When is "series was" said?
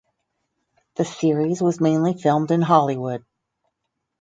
1.05-1.79